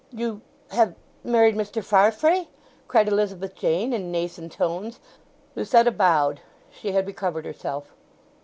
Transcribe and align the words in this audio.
"You—have—married 0.09 1.55
Mr. 1.55 1.83
Farfrae!" 1.83 2.47
cried 2.87 3.07
Elizabeth 3.07 3.53
Jane, 3.53 3.93
in 3.93 4.11
Nathan 4.11 4.49
tones 4.49 4.99
Lucetta 5.55 5.91
bowed. 5.91 6.39
She 6.71 6.93
had 6.93 7.05
recovered 7.05 7.45
herself. 7.45 7.93